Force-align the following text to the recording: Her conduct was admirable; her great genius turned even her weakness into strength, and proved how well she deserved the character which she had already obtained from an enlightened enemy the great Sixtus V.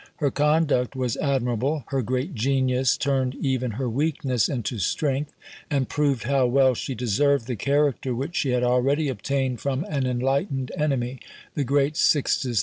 Her 0.15 0.31
conduct 0.31 0.95
was 0.95 1.15
admirable; 1.17 1.83
her 1.89 2.01
great 2.01 2.33
genius 2.33 2.97
turned 2.97 3.35
even 3.35 3.73
her 3.77 3.87
weakness 3.87 4.49
into 4.49 4.79
strength, 4.79 5.31
and 5.69 5.87
proved 5.89 6.23
how 6.23 6.47
well 6.47 6.73
she 6.73 6.95
deserved 6.95 7.45
the 7.45 7.55
character 7.55 8.15
which 8.15 8.35
she 8.35 8.49
had 8.49 8.63
already 8.63 9.09
obtained 9.09 9.59
from 9.61 9.83
an 9.87 10.07
enlightened 10.07 10.71
enemy 10.75 11.19
the 11.53 11.63
great 11.63 11.95
Sixtus 11.97 12.59
V. 12.59 12.59